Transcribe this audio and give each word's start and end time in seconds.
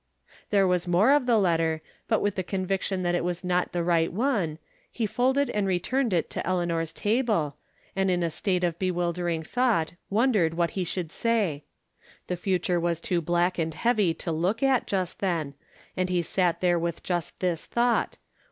There 0.49 0.65
was 0.65 0.87
more 0.87 1.11
of 1.11 1.27
the 1.27 1.37
letter, 1.37 1.79
but 2.07 2.21
with 2.21 2.33
the 2.33 2.41
conviction 2.41 3.03
that 3.03 3.13
it 3.13 3.23
was 3.23 3.43
not 3.43 3.71
the 3.71 3.83
right 3.83 4.11
one, 4.11 4.57
he 4.91 5.05
folded 5.05 5.51
and 5.51 5.67
returned 5.67 6.11
it 6.11 6.27
to 6.31 6.47
Eleanor's 6.47 6.91
table, 6.91 7.55
and 7.95 8.09
in 8.09 8.23
a 8.23 8.31
state 8.31 8.63
of 8.63 8.79
bewildering 8.79 9.43
thought 9.43 9.93
wondered 10.09 10.55
what 10.55 10.71
he 10.71 10.83
should 10.83 11.11
say. 11.11 11.65
The 12.25 12.35
future 12.35 12.79
was 12.79 12.99
too 12.99 13.21
black 13.21 13.59
and 13.59 13.75
heavy 13.75 14.15
to 14.15 14.31
look 14.31 14.63
at 14.63 14.87
just 14.87 15.19
then, 15.19 15.53
and 15.95 16.09
he 16.09 16.23
sat 16.23 16.61
there 16.61 16.79
with 16.79 17.03
just 17.03 17.39
this 17.39 17.67
thought. 17.67 18.17